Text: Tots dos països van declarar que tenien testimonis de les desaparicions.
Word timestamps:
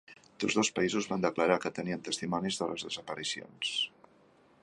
Tots 0.43 0.55
dos 0.59 0.69
països 0.79 1.07
van 1.11 1.25
declarar 1.25 1.57
que 1.65 1.71
tenien 1.81 2.01
testimonis 2.09 2.59
de 2.61 2.71
les 2.73 2.87
desaparicions. 2.89 3.77